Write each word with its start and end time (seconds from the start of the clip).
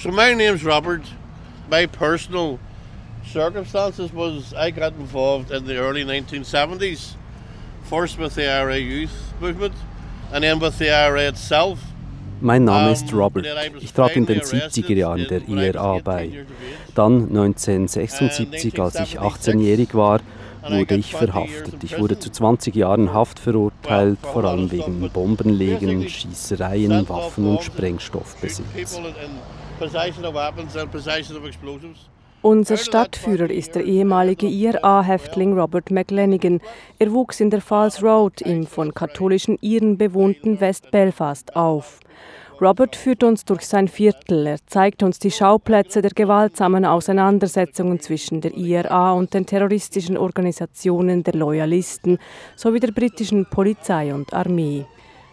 So 0.00 0.10
my 0.10 0.32
name's 0.32 0.64
Robert. 0.64 1.02
My 1.70 1.84
personal 1.84 2.58
circumstances 3.26 4.10
was 4.14 4.54
I 4.54 4.70
got 4.70 4.94
involved 4.94 5.50
in 5.50 5.66
the 5.66 5.76
early 5.76 6.04
1970s, 6.04 7.16
first 7.84 8.18
with 8.18 8.34
the 8.34 8.48
IRA 8.48 8.78
youth 8.78 9.34
movement 9.42 9.74
and 10.32 10.42
then 10.42 10.58
with 10.58 10.78
the 10.78 10.88
IRA 10.90 11.28
itself. 11.28 11.80
Mein 12.40 12.64
Name 12.64 12.92
ist 12.92 13.12
Robert. 13.12 13.46
Ich 13.80 13.92
trat 13.92 14.16
in 14.16 14.24
den 14.24 14.40
70er 14.40 14.94
Jahren 14.94 15.26
der 15.28 15.46
IRA 15.46 15.98
bei. 15.98 16.46
Dann 16.94 17.28
1976, 17.28 18.80
als 18.80 19.00
ich 19.00 19.20
18-jährig 19.20 19.94
war, 19.94 20.20
wurde 20.66 20.94
ich 20.94 21.14
verhaftet. 21.14 21.84
Ich 21.84 21.98
wurde 21.98 22.18
zu 22.18 22.30
20 22.30 22.74
Jahren 22.74 23.12
Haft 23.12 23.38
verurteilt, 23.38 24.18
vor 24.22 24.44
allem 24.44 24.70
wegen 24.70 25.10
Bombenlegen, 25.10 26.08
Schießereien, 26.08 27.06
Waffen 27.06 27.46
und 27.46 27.62
Sprengstoffbesitz. 27.62 28.98
Unser 32.42 32.76
Stadtführer 32.76 33.50
ist 33.50 33.74
der 33.74 33.84
ehemalige 33.84 34.46
IRA-Häftling 34.46 35.58
Robert 35.58 35.90
McLennigan. 35.90 36.60
Er 36.98 37.12
wuchs 37.12 37.40
in 37.40 37.50
der 37.50 37.60
Falls 37.60 38.02
Road 38.02 38.40
im 38.40 38.66
von 38.66 38.94
katholischen 38.94 39.58
Iren 39.60 39.98
bewohnten 39.98 40.60
West 40.60 40.90
Belfast 40.90 41.54
auf. 41.56 42.00
Robert 42.60 42.94
führt 42.94 43.24
uns 43.24 43.46
durch 43.46 43.66
sein 43.66 43.88
Viertel. 43.88 44.46
Er 44.46 44.58
zeigt 44.66 45.02
uns 45.02 45.18
die 45.18 45.30
Schauplätze 45.30 46.02
der 46.02 46.10
gewaltsamen 46.10 46.84
Auseinandersetzungen 46.84 48.00
zwischen 48.00 48.42
der 48.42 48.54
IRA 48.54 49.12
und 49.12 49.32
den 49.32 49.46
terroristischen 49.46 50.18
Organisationen 50.18 51.22
der 51.22 51.34
Loyalisten 51.34 52.18
sowie 52.56 52.80
der 52.80 52.92
britischen 52.92 53.46
Polizei 53.46 54.12
und 54.12 54.34
Armee. 54.34 54.84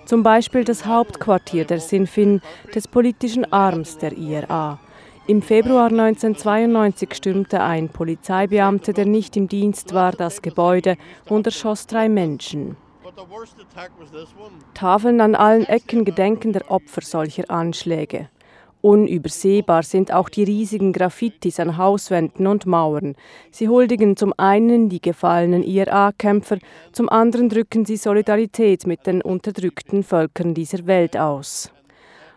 Zum 0.08 0.24
Beispiel 0.24 0.64
das 0.64 0.86
Hauptquartier 0.86 1.66
der 1.66 1.82
Sinn 1.82 2.08
Féin, 2.08 2.40
des 2.74 2.88
politischen 2.88 3.44
Arms 3.52 3.98
der 3.98 4.14
IRA. 4.14 4.80
Im 5.28 5.42
Februar 5.42 5.88
1992 5.88 7.14
stürmte 7.14 7.62
ein 7.62 7.90
Polizeibeamter, 7.90 8.94
der 8.94 9.06
nicht 9.06 9.36
im 9.36 9.50
Dienst 9.50 9.94
war, 9.94 10.14
das 10.14 10.42
Gebäude 10.42 10.96
und 11.28 11.46
erschoss 11.46 11.88
drei 11.88 12.08
Menschen. 12.08 12.78
Tafeln 14.74 15.20
an 15.20 15.36
allen 15.36 15.66
Ecken 15.66 16.06
gedenken 16.06 16.54
der 16.54 16.72
Opfer 16.72 17.02
solcher 17.02 17.52
Anschläge. 17.52 18.30
Unübersehbar 18.82 19.84
sind 19.84 20.14
auch 20.14 20.30
die 20.30 20.44
riesigen 20.44 20.94
Graffitis 20.94 21.60
an 21.60 21.78
Hauswänden 21.78 22.46
und 22.48 22.66
Mauern. 22.66 23.16
Sie 23.52 23.68
huldigen 23.68 24.16
zum 24.16 24.34
einen 24.38 24.88
die 24.88 25.02
gefallenen 25.02 25.64
IRA-Kämpfer, 25.64 26.60
zum 26.92 27.10
anderen 27.10 27.50
drücken 27.50 27.86
sie 27.86 27.98
Solidarität 27.98 28.86
mit 28.86 29.08
den 29.08 29.22
unterdrückten 29.22 30.04
Völkern 30.04 30.54
dieser 30.54 30.86
Welt 30.86 31.18
aus. 31.18 31.72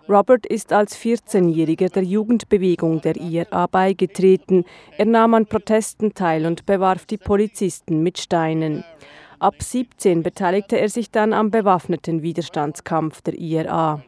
Robert 0.09 0.45
ist 0.47 0.73
als 0.73 0.99
14-Jähriger 0.99 1.89
der 1.93 2.03
Jugendbewegung 2.03 3.01
der 3.01 3.17
IRA 3.17 3.67
beigetreten. 3.69 4.65
Er 4.99 5.05
nahm 5.05 5.35
an 5.35 5.47
Protesten 5.47 6.15
teil 6.15 6.47
und 6.47 6.67
bewarf 6.67 7.07
die 7.07 7.19
Polizisten 7.19 8.03
mit 8.03 8.19
Steinen. 8.19 8.83
Ab 9.39 9.63
17 9.63 10.23
beteiligte 10.23 10.81
er 10.81 10.89
sich 10.89 11.11
dann 11.11 11.33
am 11.33 11.51
bewaffneten 11.51 12.23
Widerstandskampf 12.23 13.23
der 13.23 13.39
IRA. 13.39 14.03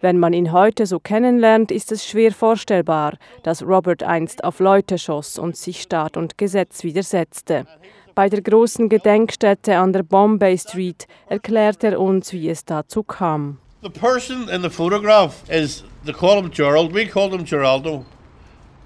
Wenn 0.00 0.18
man 0.18 0.32
ihn 0.32 0.52
heute 0.52 0.86
so 0.86 0.98
kennenlernt, 0.98 1.70
ist 1.70 1.92
es 1.92 2.06
schwer 2.06 2.32
vorstellbar, 2.32 3.18
dass 3.42 3.62
Robert 3.62 4.02
einst 4.02 4.44
auf 4.44 4.58
Leute 4.58 4.96
schoss 4.96 5.38
und 5.38 5.56
sich 5.56 5.82
Staat 5.82 6.16
und 6.16 6.38
Gesetz 6.38 6.84
widersetzte. 6.84 7.66
Bei 8.14 8.30
der 8.30 8.40
großen 8.40 8.88
Gedenkstätte 8.88 9.76
an 9.76 9.92
der 9.92 10.02
Bombay 10.02 10.56
Street 10.56 11.06
erklärt 11.28 11.84
er 11.84 12.00
uns, 12.00 12.32
wie 12.32 12.48
es 12.48 12.64
dazu 12.64 13.02
kam. 13.02 13.58
The 13.82 13.90
person 13.90 14.48
in 14.48 14.62
the 14.62 14.70
photograph 14.70 15.42
is, 15.50 15.84
they 16.04 16.12
call 16.12 16.36
him 16.36 16.50
Gerald, 16.50 16.94
we 16.94 17.06
called 17.06 17.32
him 17.32 17.44
Geraldo, 17.44 18.04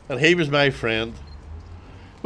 and 0.09 0.21
he 0.21 0.37
was 0.37 0.51
my 0.51 0.71
friend. 0.71 1.15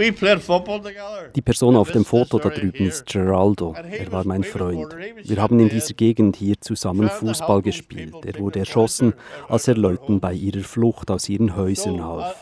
Die 0.00 1.42
Person 1.42 1.74
auf 1.74 1.90
dem 1.90 2.04
Foto 2.04 2.38
da 2.38 2.50
drüben 2.50 2.86
ist 2.86 3.06
Geraldo. 3.06 3.74
Er 3.74 4.12
war 4.12 4.24
mein 4.24 4.44
Freund. 4.44 4.94
Wir 5.24 5.42
haben 5.42 5.58
in 5.58 5.68
dieser 5.68 5.94
Gegend 5.94 6.36
hier 6.36 6.54
zusammen 6.60 7.08
Fußball 7.08 7.62
gespielt. 7.62 8.14
Er 8.24 8.38
wurde 8.38 8.60
erschossen, 8.60 9.14
als 9.48 9.66
er 9.66 9.76
Leuten 9.76 10.20
bei 10.20 10.34
ihrer 10.34 10.62
Flucht 10.62 11.10
aus 11.10 11.28
ihren 11.28 11.56
Häusern 11.56 12.04
half. 12.04 12.36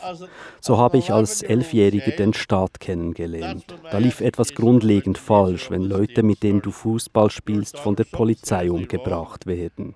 So 0.61 0.77
habe 0.77 0.99
ich 0.99 1.11
als 1.11 1.41
Elfjähriger 1.41 2.11
den 2.11 2.35
Staat 2.35 2.79
kennengelernt. 2.79 3.65
Da 3.89 3.97
lief 3.97 4.21
etwas 4.21 4.53
grundlegend 4.53 5.17
falsch, 5.17 5.71
wenn 5.71 5.81
Leute, 5.81 6.21
mit 6.21 6.43
denen 6.43 6.61
du 6.61 6.69
Fußball 6.69 7.31
spielst, 7.31 7.79
von 7.79 7.95
der 7.95 8.03
Polizei 8.03 8.69
umgebracht 8.69 9.47
werden. 9.47 9.95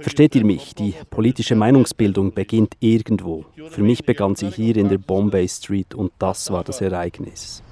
Versteht 0.00 0.34
ihr 0.34 0.44
mich? 0.44 0.74
Die 0.74 0.94
politische 1.10 1.54
Meinungsbildung 1.54 2.32
beginnt 2.32 2.74
irgendwo. 2.80 3.44
Für 3.70 3.82
mich 3.82 4.04
begann 4.04 4.34
sie 4.34 4.50
hier 4.50 4.76
in 4.76 4.88
der 4.88 4.98
Bombay 4.98 5.46
Street 5.46 5.94
und 5.94 6.10
das 6.18 6.50
war 6.50 6.64
das 6.64 6.80
Ereignis. 6.92 7.62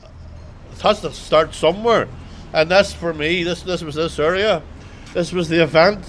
It 0.73 0.83
has 0.83 1.01
to 1.01 1.13
start 1.13 1.55
somewhere. 1.55 2.09
And 2.53 2.71
that's 2.71 2.93
for 2.93 3.13
me, 3.13 3.45
this, 3.45 3.63
this 3.63 3.83
was 3.83 3.95
this 3.95 4.19
area. 4.19 4.63
This 5.15 5.33
was 5.33 5.49
the 5.49 5.63
event 5.63 6.05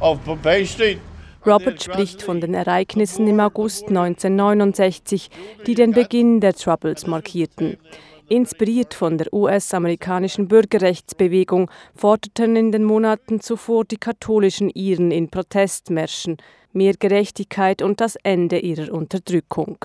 of 0.00 0.24
Bombay 0.24 0.64
Street. 0.66 1.00
Robert 1.46 1.82
spricht 1.82 2.22
von 2.22 2.40
den 2.40 2.54
Ereignissen 2.54 3.28
im 3.28 3.38
August 3.38 3.88
1969, 3.88 5.28
die 5.66 5.74
den 5.74 5.92
Beginn 5.92 6.40
der 6.40 6.54
Troubles 6.54 7.06
markierten. 7.06 7.76
Inspiriert 8.28 8.94
von 8.94 9.18
der 9.18 9.32
US-amerikanischen 9.34 10.48
Bürgerrechtsbewegung 10.48 11.70
forderten 11.94 12.56
in 12.56 12.72
den 12.72 12.84
Monaten 12.84 13.40
zuvor 13.40 13.84
die 13.84 13.98
katholischen 13.98 14.70
Iren 14.70 15.10
in 15.10 15.28
Protestmärschen 15.28 16.38
mehr 16.72 16.94
Gerechtigkeit 16.98 17.82
und 17.82 18.00
das 18.00 18.16
Ende 18.16 18.58
ihrer 18.58 18.92
Unterdrückung. 18.92 19.78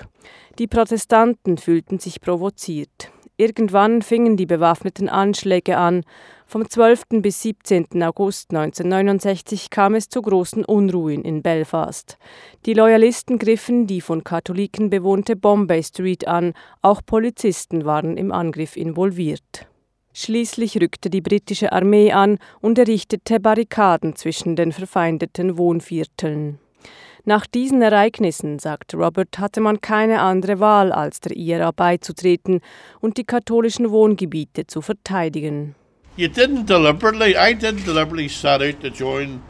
Die 0.58 0.68
Protestanten 0.68 1.58
fühlten 1.58 2.00
sich 2.00 2.22
provoziert. 2.22 3.12
Irgendwann 3.38 4.02
fingen 4.02 4.36
die 4.36 4.46
bewaffneten 4.46 5.08
Anschläge 5.08 5.78
an. 5.78 6.04
Vom 6.52 6.68
12. 6.68 7.22
bis 7.22 7.44
17. 7.44 8.02
August 8.02 8.50
1969 8.50 9.70
kam 9.70 9.94
es 9.94 10.10
zu 10.10 10.20
großen 10.20 10.66
Unruhen 10.66 11.24
in 11.24 11.44
Belfast. 11.44 12.18
Die 12.66 12.74
Loyalisten 12.74 13.38
griffen 13.38 13.86
die 13.86 14.02
von 14.02 14.24
Katholiken 14.24 14.90
bewohnte 14.90 15.36
Bombay 15.36 15.84
Street 15.84 16.28
an, 16.28 16.54
auch 16.82 17.02
Polizisten 17.06 17.86
waren 17.86 18.18
im 18.18 18.32
Angriff 18.32 18.78
involviert. 18.78 19.68
Schließlich 20.12 20.82
rückte 20.82 21.12
die 21.12 21.22
britische 21.22 21.72
Armee 21.72 22.14
an 22.14 22.40
und 22.62 22.80
errichtete 22.80 23.40
Barrikaden 23.40 24.16
zwischen 24.16 24.56
den 24.56 24.72
verfeindeten 24.72 25.56
Wohnvierteln. 25.56 26.58
Nach 27.26 27.46
diesen 27.46 27.84
Ereignissen, 27.84 28.58
sagt 28.58 28.96
Robert, 28.96 29.38
hatte 29.38 29.62
man 29.62 29.82
keine 29.82 30.22
andere 30.22 30.60
Wahl, 30.60 30.92
als 30.92 31.20
der 31.20 31.38
IRA 31.38 31.70
beizutreten 31.70 32.62
und 33.02 33.18
die 33.18 33.26
katholischen 33.26 33.92
Wohngebiete 33.92 34.66
zu 34.66 34.82
verteidigen. 34.82 35.76
You 36.20 36.28
didn't 36.28 36.66
deliberately, 36.66 37.38
I 37.38 37.54
didn't 37.54 37.86
deliberately 37.86 38.28
set 38.28 38.62
out 38.62 38.82
to 38.82 38.90
join 38.90 39.42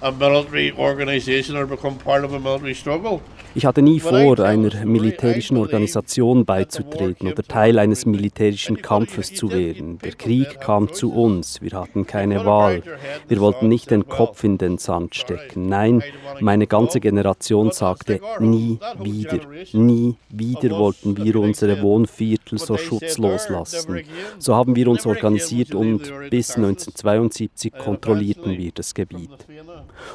a 0.00 0.12
military 0.12 0.70
organization 0.70 1.56
or 1.56 1.66
become 1.66 1.98
part 1.98 2.22
of 2.22 2.32
a 2.32 2.38
military 2.38 2.74
struggle. 2.74 3.20
Ich 3.56 3.66
hatte 3.66 3.82
nie 3.82 4.00
vor, 4.00 4.40
einer 4.40 4.84
militärischen 4.84 5.56
Organisation 5.58 6.44
beizutreten 6.44 7.28
oder 7.28 7.44
Teil 7.44 7.78
eines 7.78 8.04
militärischen 8.04 8.82
Kampfes 8.82 9.32
zu 9.32 9.52
werden. 9.52 9.98
Der 9.98 10.12
Krieg 10.12 10.60
kam 10.60 10.92
zu 10.92 11.12
uns, 11.12 11.62
wir 11.62 11.72
hatten 11.72 12.04
keine 12.04 12.44
Wahl. 12.44 12.82
Wir 13.28 13.38
wollten 13.38 13.68
nicht 13.68 13.92
den 13.92 14.08
Kopf 14.08 14.42
in 14.42 14.58
den 14.58 14.78
Sand 14.78 15.14
stecken. 15.14 15.68
Nein, 15.68 16.02
meine 16.40 16.66
ganze 16.66 16.98
Generation 16.98 17.70
sagte, 17.70 18.20
nie 18.40 18.80
wieder, 19.00 19.38
nie 19.72 20.16
wieder 20.30 20.76
wollten 20.76 21.16
wir 21.16 21.36
unsere 21.36 21.80
Wohnviertel 21.80 22.58
so 22.58 22.76
schutzlos 22.76 23.48
lassen. 23.48 24.00
So 24.40 24.56
haben 24.56 24.74
wir 24.74 24.88
uns 24.88 25.06
organisiert 25.06 25.76
und 25.76 26.02
bis 26.28 26.56
1972 26.56 27.72
kontrollierten 27.72 28.58
wir 28.58 28.72
das 28.74 28.94
Gebiet. 28.94 29.46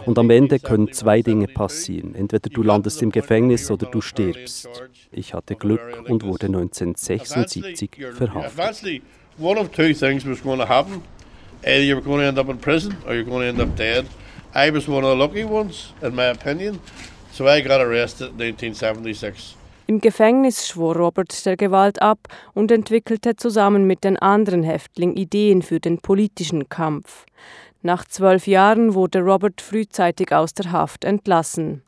Und 0.05 0.19
am 0.19 0.29
Ende 0.29 0.59
können 0.59 0.91
zwei 0.91 1.21
Dinge 1.21 1.47
passieren. 1.47 2.15
Entweder 2.15 2.49
du 2.49 2.63
landest 2.63 3.01
im 3.01 3.11
Gefängnis 3.11 3.28
oder 3.29 3.87
du 3.91 4.01
stirbst. 4.01 4.67
Ich 5.11 5.33
hatte 5.33 5.55
Glück 5.55 5.81
und 6.07 6.23
wurde 6.23 6.47
1976 6.47 7.89
verhaftet. 8.15 9.01
One 9.37 9.59
of 9.59 9.69
two 9.69 9.93
things 9.93 10.25
was 10.25 10.41
going 10.41 10.59
to 10.59 10.67
happen. 10.67 11.01
Either 11.63 11.83
you 11.83 11.95
were 11.95 12.03
going 12.03 12.19
to 12.19 12.25
end 12.25 12.37
up 12.37 12.49
in 12.49 12.57
prison 12.57 12.95
or 13.05 13.13
you're 13.13 13.23
going 13.23 13.41
to 13.41 13.47
end 13.47 13.61
up 13.61 13.75
dead. 13.75 14.05
I 14.53 14.73
was 14.73 14.87
one 14.87 15.05
of 15.05 15.11
the 15.11 15.15
lucky 15.15 15.45
ones, 15.45 15.93
in 16.01 16.15
my 16.15 16.25
opinion. 16.25 16.79
So 17.31 17.47
I 17.47 17.61
got 17.61 17.79
arrested 17.79 18.29
in 18.31 18.41
1976. 18.41 19.55
Im 19.87 20.01
Gefängnis 20.01 20.67
schwor 20.67 20.95
Robert 20.95 21.45
der 21.45 21.57
Gewalt 21.57 22.01
ab 22.01 22.19
und 22.53 22.71
entwickelte 22.71 23.35
zusammen 23.35 23.85
mit 23.85 24.03
den 24.03 24.17
anderen 24.17 24.63
Häftlingen 24.63 25.15
Ideen 25.15 25.61
für 25.61 25.79
den 25.79 25.99
politischen 25.99 26.69
Kampf. 26.69 27.25
Nach 27.81 28.05
zwölf 28.05 28.45
Jahren 28.45 28.93
wurde 28.93 29.19
Robert 29.21 29.61
frühzeitig 29.61 30.31
aus 30.31 30.53
der 30.53 30.71
Haft 30.71 31.05
entlassen. 31.05 31.81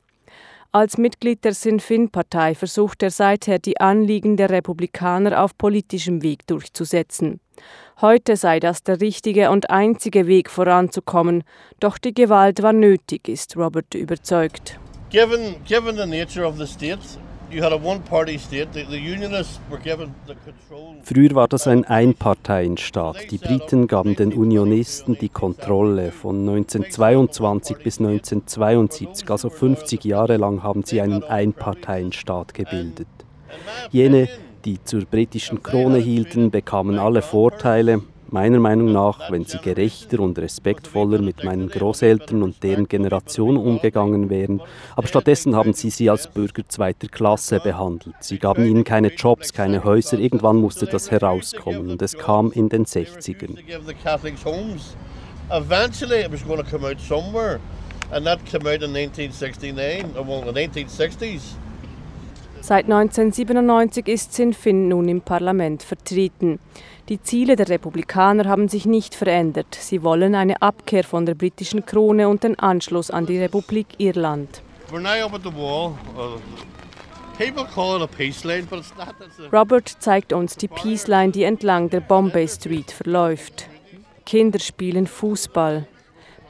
Als 0.74 0.98
Mitglied 0.98 1.44
der 1.44 1.54
Sinn 1.54 1.82
Féin-Partei 1.82 2.56
versucht 2.56 3.04
er 3.04 3.12
seither 3.12 3.60
die 3.60 3.82
Anliegen 3.82 4.38
der 4.38 4.50
Republikaner 4.50 5.44
auf 5.44 5.58
politischem 5.58 6.24
Weg 6.24 6.48
durchzusetzen. 6.48 7.42
Heute 8.00 8.38
sei 8.38 8.62
das 8.62 8.82
der 8.82 9.02
richtige 9.02 9.52
und 9.52 9.70
einzige 9.70 10.28
Weg 10.28 10.50
voranzukommen, 10.50 11.44
doch 11.82 11.98
die 11.98 12.14
Gewalt 12.14 12.64
war 12.64 12.72
nötig, 12.72 13.28
ist 13.28 13.58
Robert 13.58 13.94
überzeugt. 13.96 14.80
Given, 15.10 15.58
given 15.66 15.98
the 15.98 16.06
nature 16.06 16.48
of 16.48 16.58
the 16.58 16.66
state, 16.66 17.02
Früher 21.04 21.36
war 21.36 21.48
das 21.48 21.68
ein 21.68 21.86
Einparteienstaat. 21.86 23.32
Die 23.32 23.38
Briten 23.38 23.88
gaben 23.88 24.16
den 24.16 24.34
Unionisten 24.34 25.18
die 25.20 25.30
Kontrolle. 25.30 26.12
Von 26.12 26.40
1922 26.48 27.78
bis 27.78 28.00
1972, 28.00 29.30
also 29.30 29.50
50 29.50 30.04
Jahre 30.06 30.38
lang, 30.38 30.64
haben 30.64 30.84
sie 30.84 31.02
einen 31.02 31.24
Einparteienstaat 31.24 32.54
gebildet. 32.54 33.08
Jene, 33.92 34.30
die 34.66 34.84
zur 34.84 35.06
britischen 35.06 35.62
Krone 35.64 35.98
hielten, 35.98 36.52
bekamen 36.52 37.00
alle 37.00 37.22
Vorteile, 37.22 38.02
meiner 38.32 38.60
Meinung 38.60 38.92
nach, 38.92 39.32
wenn 39.32 39.46
sie 39.46 39.58
gerechter 39.60 40.20
und 40.20 40.38
respektvoller 40.40 41.20
mit 41.22 41.44
meinen 41.44 41.70
Großeltern 41.70 42.44
und 42.44 42.64
deren 42.64 42.88
Generation 42.88 43.58
umgegangen 43.58 44.30
wären, 44.30 44.62
aber 44.96 45.08
stattdessen 45.08 45.56
haben 45.56 45.74
sie 45.74 45.90
sie 45.90 46.10
als 46.10 46.28
Bürger 46.28 46.64
zweiter 46.68 47.08
Klasse 47.08 47.60
behandelt. 47.60 48.16
Sie 48.22 48.40
gaben 48.40 48.66
ihnen 48.66 48.84
keine 48.84 49.14
Jobs, 49.14 49.54
keine 49.54 49.84
Häuser, 49.84 50.18
irgendwann 50.20 50.58
musste 50.58 50.86
das 50.86 51.12
herauskommen 51.12 51.92
und 51.92 52.02
es 52.02 52.18
kam 52.18 52.52
in 52.52 52.70
den 52.70 52.86
60ern. 52.86 53.58
Eventually 55.50 56.22
it 56.22 56.32
was 56.32 56.42
going 56.44 56.64
to 56.64 56.64
come 56.64 56.86
out 56.86 56.98
somewhere 57.02 57.60
and 58.12 58.26
that 58.26 58.40
came 58.46 58.66
out 58.68 58.82
in 58.82 58.94
1969, 58.94 60.14
well, 60.16 60.42
the 60.42 60.54
1960s. 60.54 61.58
Seit 62.62 62.86
1997 62.86 64.08
ist 64.08 64.34
Sinn 64.34 64.54
Féin 64.54 64.88
nun 64.88 65.10
im 65.10 65.22
Parlament 65.22 65.82
vertreten. 65.82 66.60
Die 67.10 67.22
Ziele 67.22 67.56
der 67.56 67.70
Republikaner 67.70 68.46
haben 68.48 68.70
sich 68.70 68.86
nicht 68.86 69.16
verändert. 69.16 69.76
Sie 69.80 70.04
wollen 70.04 70.36
eine 70.36 70.62
Abkehr 70.62 71.04
von 71.04 71.26
der 71.26 71.34
britischen 71.34 71.86
Krone 71.88 72.30
und 72.30 72.44
den 72.44 72.58
Anschluss 72.60 73.10
an 73.10 73.26
die 73.26 73.40
Republik 73.40 73.88
Irland. 73.98 74.62
Uh, 74.92 75.00
Robert 79.52 79.90
zeigt 80.00 80.32
uns 80.32 80.56
die 80.56 80.68
Peace 80.68 81.08
Line, 81.08 81.32
die 81.32 81.44
entlang 81.44 81.90
der 81.90 82.02
Bombay 82.02 82.48
Street 82.48 82.92
verläuft. 82.92 83.68
Kinder 84.26 84.60
spielen 84.60 85.08
Fußball. 85.08 85.88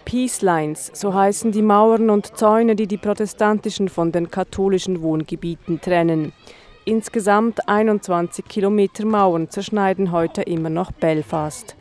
Peace 0.06 0.42
Lines, 0.42 0.92
so 0.94 1.14
heißen 1.14 1.52
die 1.52 1.62
Mauern 1.62 2.10
und 2.10 2.38
Zäune, 2.38 2.76
die 2.76 2.88
die 2.88 2.98
protestantischen 2.98 3.90
von 3.90 4.12
den 4.12 4.30
katholischen 4.30 5.02
Wohngebieten 5.02 5.82
trennen. 5.82 6.34
Insgesamt 6.86 7.68
21 7.68 8.46
Kilometer 8.46 9.06
Mauern 9.06 9.50
zerschneiden 9.50 10.12
heute 10.12 10.42
immer 10.42 10.70
noch 10.70 10.92
Belfast. 10.92 11.76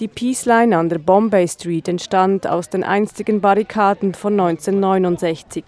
Die 0.00 0.08
Peace 0.08 0.46
Line 0.46 0.76
an 0.76 0.88
der 0.88 0.98
Bombay 0.98 1.46
Street 1.46 1.88
entstand 1.88 2.46
aus 2.46 2.70
den 2.70 2.84
einstigen 2.84 3.40
Barrikaden 3.40 4.14
von 4.14 4.32
1969. 4.38 5.64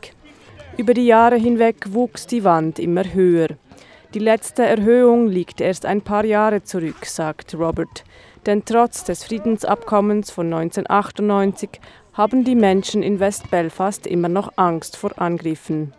Über 0.77 0.95
die 0.95 1.07
Jahre 1.07 1.37
hinweg 1.37 1.93
wuchs 1.93 2.27
die 2.27 2.43
Wand 2.43 2.79
immer 2.79 3.05
höher. 3.13 3.49
Die 4.15 4.21
letzte 4.21 4.65
Erhöhung 4.65 5.27
liegt 5.29 5.61
erst 5.61 5.87
ein 5.87 6.01
paar 6.01 6.25
Jahre 6.25 6.63
zurück, 6.63 7.05
sagt 7.05 7.55
Robert. 7.55 8.05
Denn 8.47 8.65
trotz 8.65 9.05
des 9.05 9.25
Friedensabkommens 9.25 10.31
von 10.31 10.53
1998 10.53 11.81
haben 12.13 12.45
die 12.45 12.55
Menschen 12.55 13.03
in 13.03 13.19
West-Belfast 13.19 14.07
immer 14.07 14.29
noch 14.29 14.53
Angst 14.57 14.97
vor 14.97 15.19
Angriffen. 15.19 15.93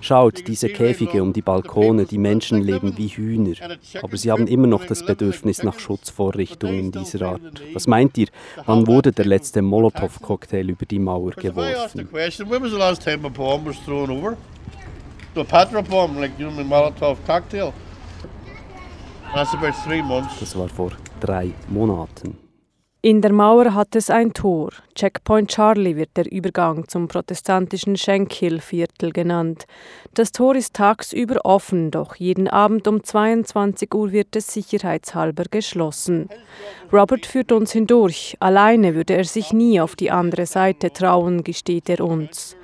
Schaut, 0.00 0.48
diese 0.48 0.68
Käfige 0.68 1.22
um 1.22 1.34
die 1.34 1.42
Balkone, 1.42 2.06
die 2.06 2.16
Menschen 2.16 2.62
leben 2.62 2.96
wie 2.96 3.08
Hühner. 3.08 3.54
Aber 4.02 4.16
sie 4.16 4.30
haben 4.30 4.46
immer 4.46 4.66
noch 4.66 4.86
das 4.86 5.04
Bedürfnis 5.04 5.62
nach 5.62 5.78
Schutzvorrichtungen 5.78 6.92
dieser 6.92 7.26
Art. 7.26 7.62
Was 7.74 7.86
meint 7.86 8.16
ihr, 8.16 8.28
wann 8.64 8.86
wurde 8.86 9.12
der 9.12 9.26
letzte 9.26 9.60
Molotow-Cocktail 9.60 10.70
über 10.70 10.86
die 10.86 10.98
Mauer 10.98 11.32
geworfen? 11.32 12.08
Das 19.34 20.56
war 20.56 20.68
vor 20.68 20.92
drei 21.18 21.50
Monaten. 21.68 22.38
In 23.02 23.20
der 23.20 23.32
Mauer 23.32 23.74
hat 23.74 23.96
es 23.96 24.08
ein 24.08 24.32
Tor. 24.32 24.70
Checkpoint 24.94 25.50
Charlie 25.50 25.96
wird 25.96 26.16
der 26.16 26.30
Übergang 26.30 26.86
zum 26.86 27.08
protestantischen 27.08 27.96
Shankill-Viertel 27.96 29.12
genannt. 29.12 29.66
Das 30.14 30.30
Tor 30.30 30.54
ist 30.54 30.74
tagsüber 30.74 31.44
offen, 31.44 31.90
doch 31.90 32.14
jeden 32.14 32.46
Abend 32.48 32.86
um 32.86 33.02
22 33.02 33.92
Uhr 33.92 34.12
wird 34.12 34.36
es 34.36 34.54
sicherheitshalber 34.54 35.44
geschlossen. 35.50 36.28
Robert 36.92 37.26
führt 37.26 37.50
uns 37.50 37.72
hindurch. 37.72 38.36
Alleine 38.38 38.94
würde 38.94 39.16
er 39.16 39.24
sich 39.24 39.52
nie 39.52 39.80
auf 39.80 39.96
die 39.96 40.12
andere 40.12 40.46
Seite 40.46 40.92
trauen, 40.92 41.42
gesteht 41.42 41.90
er 41.90 42.00
uns. 42.02 42.56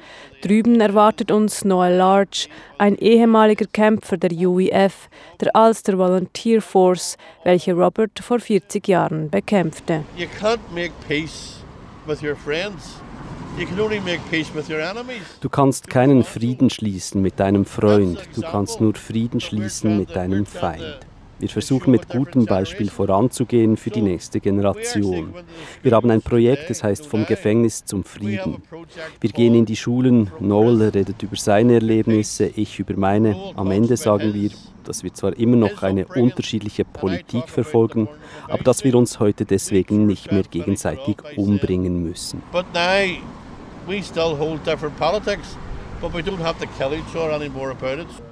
Drüben 0.42 0.80
erwartet 0.80 1.30
uns 1.30 1.64
Noel 1.64 1.96
Large, 1.96 2.48
ein 2.78 2.96
ehemaliger 2.96 3.66
Kämpfer 3.66 4.16
der 4.16 4.30
UEF, 4.32 5.08
der 5.40 5.50
Ulster 5.54 5.98
Volunteer 5.98 6.62
Force, 6.62 7.16
welche 7.44 7.74
Robert 7.74 8.18
vor 8.20 8.40
40 8.40 8.88
Jahren 8.88 9.28
bekämpfte. 9.30 10.04
You 10.16 10.26
can't 10.40 10.60
make 10.74 10.92
peace 11.06 11.56
with 12.06 12.22
your 12.22 12.36
friends. 12.36 13.00
Du 15.40 15.48
kannst 15.48 15.90
keinen 15.90 16.24
Frieden 16.24 16.70
schließen 16.70 17.20
mit 17.20 17.40
deinem 17.40 17.64
Freund, 17.64 18.18
du 18.34 18.42
kannst 18.42 18.80
nur 18.80 18.94
Frieden 18.94 19.40
schließen 19.40 19.98
mit 19.98 20.14
deinem 20.14 20.46
Feind. 20.46 21.00
Wir 21.40 21.48
versuchen 21.48 21.90
mit 21.90 22.08
gutem 22.08 22.46
Beispiel 22.46 22.90
voranzugehen 22.90 23.76
für 23.76 23.90
die 23.90 24.02
nächste 24.02 24.40
Generation. 24.40 25.34
Wir 25.82 25.92
haben 25.92 26.10
ein 26.10 26.22
Projekt, 26.22 26.70
das 26.70 26.84
heißt 26.84 27.06
Vom 27.06 27.26
Gefängnis 27.26 27.84
zum 27.84 28.04
Frieden. 28.04 28.62
Wir 29.20 29.30
gehen 29.30 29.54
in 29.54 29.64
die 29.64 29.76
Schulen, 29.76 30.30
Noel 30.38 30.90
redet 30.90 31.22
über 31.22 31.36
seine 31.36 31.74
Erlebnisse, 31.74 32.46
ich 32.54 32.78
über 32.78 32.94
meine. 32.96 33.34
Am 33.56 33.70
Ende 33.70 33.96
sagen 33.96 34.34
wir, 34.34 34.50
dass 34.84 35.02
wir 35.02 35.12
zwar 35.14 35.36
immer 35.38 35.56
noch 35.56 35.82
eine 35.82 36.06
unterschiedliche 36.06 36.84
Politik 36.84 37.48
verfolgen, 37.48 38.08
aber 38.48 38.62
dass 38.62 38.84
wir 38.84 38.94
uns 38.94 39.18
heute 39.18 39.44
deswegen 39.44 40.06
nicht 40.06 40.30
mehr 40.30 40.44
gegenseitig 40.44 41.16
umbringen 41.36 42.02
müssen. 42.02 42.42
we 43.86 44.02
still 44.02 44.36
hold 44.36 44.62
different 44.64 44.96
politics, 44.98 45.56
but 46.00 46.12
we 46.12 46.22
don't 46.22 46.38
have 46.38 46.58
to 46.60 46.66
kill 46.78 46.94
each 46.94 47.16
other 47.16 47.32
anymore 47.32 47.70
about 47.70 47.98
it. 47.98 48.29